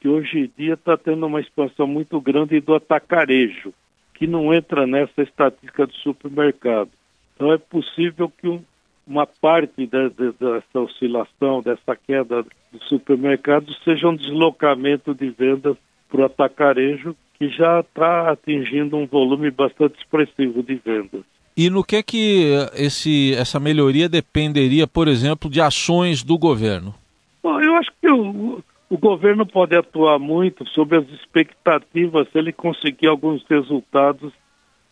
que 0.02 0.10
hoje 0.10 0.40
em 0.40 0.52
dia 0.58 0.74
está 0.74 0.98
tendo 0.98 1.26
uma 1.26 1.40
expansão 1.40 1.88
muito 1.88 2.20
grande 2.20 2.60
do 2.60 2.76
atacarejo, 2.76 3.74
que 4.14 4.28
não 4.28 4.54
entra 4.54 4.86
nessa 4.86 5.22
estatística 5.22 5.88
do 5.88 5.94
supermercado. 5.94 6.90
Então 7.36 7.54
é 7.54 7.58
possível 7.58 8.30
que 8.30 8.50
um, 8.50 8.62
uma 9.08 9.26
parte 9.26 9.88
de, 9.88 10.10
de, 10.10 10.32
dessa 10.34 10.80
oscilação, 10.80 11.62
dessa 11.62 11.96
queda 11.96 12.44
do 12.44 12.84
supermercado, 12.88 13.74
seja 13.84 14.08
um 14.08 14.16
deslocamento 14.16 15.14
de 15.14 15.30
vendas 15.30 15.78
para 16.10 16.22
o 16.22 16.26
atacarejo, 16.26 17.16
que 17.38 17.50
já 17.50 17.80
está 17.80 18.32
atingindo 18.32 18.98
um 18.98 19.06
volume 19.06 19.50
bastante 19.52 19.98
expressivo 20.00 20.62
de 20.62 20.76
vendas. 20.76 21.22
E 21.56 21.70
no 21.70 21.84
que 21.84 21.96
é 21.96 22.04
que 22.04 22.52
esse, 22.76 23.34
essa 23.34 23.60
melhoria 23.60 24.08
dependeria, 24.08 24.86
por 24.86 25.08
exemplo, 25.08 25.50
de 25.50 25.60
ações 25.60 26.24
do 26.24 26.38
governo? 26.38 26.94
Bom, 27.42 27.60
eu 27.60 27.76
acho 27.76 27.92
que 28.00 28.10
o, 28.10 28.64
o 28.90 28.98
governo 28.98 29.46
pode 29.46 29.76
atuar 29.76 30.20
muito 30.20 30.68
sobre 30.70 30.98
as 30.98 31.10
expectativas 31.10 32.28
se 32.32 32.38
ele 32.38 32.52
conseguir 32.52 33.08
alguns 33.08 33.44
resultados 33.50 34.32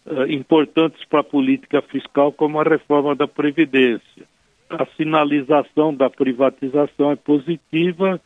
uh, 0.06 0.32
importantes 0.32 1.04
para 1.06 1.22
a 1.22 1.24
política 1.24 1.82
fiscal, 1.82 2.32
como 2.32 2.60
a 2.60 2.64
reforma 2.64 3.16
da 3.16 3.28
Previdência. 3.28 4.24
A 4.70 4.86
sinalização 4.98 5.94
da 5.94 6.10
privatização 6.10 7.12
é 7.12 7.16
positiva, 7.16 8.20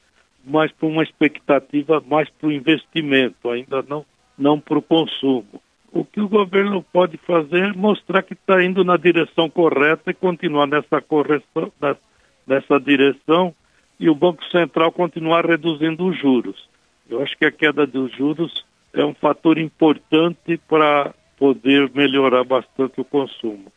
mas 0.45 0.71
para 0.71 0.87
uma 0.87 1.03
expectativa 1.03 2.01
mais 2.07 2.29
para 2.29 2.47
o 2.47 2.51
investimento, 2.51 3.49
ainda 3.49 3.83
não, 3.87 4.05
não 4.37 4.59
para 4.59 4.77
o 4.77 4.81
consumo. 4.81 5.61
O 5.91 6.05
que 6.05 6.21
o 6.21 6.29
governo 6.29 6.83
pode 6.93 7.17
fazer 7.17 7.69
é 7.69 7.73
mostrar 7.73 8.21
que 8.21 8.33
está 8.33 8.63
indo 8.63 8.83
na 8.83 8.95
direção 8.95 9.49
correta 9.49 10.11
e 10.11 10.13
continuar 10.13 10.67
nessa 10.67 11.01
correção, 11.01 11.71
nessa 12.45 12.79
direção 12.79 13.53
e 13.99 14.09
o 14.09 14.15
Banco 14.15 14.43
Central 14.45 14.91
continuar 14.91 15.45
reduzindo 15.45 16.05
os 16.07 16.17
juros. 16.17 16.69
Eu 17.09 17.21
acho 17.21 17.37
que 17.37 17.45
a 17.45 17.51
queda 17.51 17.87
dos 17.87 18.15
juros 18.15 18.63
é 18.93 19.03
um 19.03 19.13
fator 19.13 19.57
importante 19.57 20.57
para 20.67 21.13
poder 21.39 21.89
melhorar 21.95 22.43
bastante 22.43 22.99
o 22.99 23.05
consumo. 23.05 23.71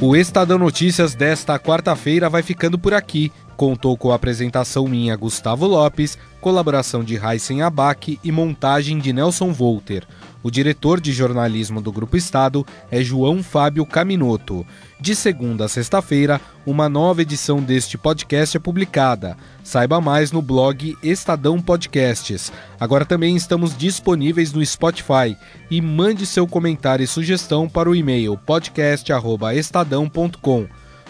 O 0.00 0.16
Estadão 0.16 0.56
Notícias 0.58 1.14
desta 1.14 1.58
quarta-feira 1.58 2.30
vai 2.30 2.42
ficando 2.42 2.78
por 2.78 2.94
aqui. 2.94 3.30
Contou 3.54 3.98
com 3.98 4.10
a 4.10 4.14
apresentação 4.14 4.88
minha, 4.88 5.14
Gustavo 5.14 5.66
Lopes, 5.66 6.16
colaboração 6.40 7.04
de 7.04 7.16
Heisen 7.16 7.60
Abac 7.60 8.18
e 8.24 8.32
montagem 8.32 8.98
de 8.98 9.12
Nelson 9.12 9.52
Volter. 9.52 10.06
O 10.42 10.50
diretor 10.50 10.98
de 11.00 11.12
jornalismo 11.12 11.82
do 11.82 11.92
Grupo 11.92 12.16
Estado 12.16 12.66
é 12.90 13.02
João 13.02 13.42
Fábio 13.42 13.84
Caminoto. 13.84 14.66
De 14.98 15.14
segunda 15.14 15.66
a 15.66 15.68
sexta-feira, 15.68 16.40
uma 16.64 16.88
nova 16.88 17.20
edição 17.22 17.60
deste 17.60 17.98
podcast 17.98 18.56
é 18.56 18.60
publicada. 18.60 19.36
Saiba 19.62 20.00
mais 20.00 20.32
no 20.32 20.40
blog 20.40 20.96
Estadão 21.02 21.60
Podcasts. 21.60 22.50
Agora 22.78 23.04
também 23.04 23.36
estamos 23.36 23.76
disponíveis 23.76 24.50
no 24.52 24.64
Spotify. 24.64 25.36
E 25.70 25.78
mande 25.80 26.26
seu 26.26 26.46
comentário 26.46 27.04
e 27.04 27.06
sugestão 27.06 27.68
para 27.68 27.90
o 27.90 27.94
e-mail 27.94 28.38
podcast@estadão.com. 28.38 30.66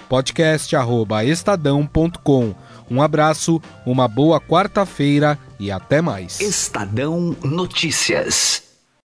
podcast@estadão.com. 0.08 2.54
Um 2.90 3.00
abraço, 3.00 3.62
uma 3.86 4.08
boa 4.08 4.40
quarta-feira 4.40 5.38
e 5.58 5.70
até 5.70 6.00
mais. 6.00 6.40
Estadão 6.40 7.36
Notícias. 7.42 8.69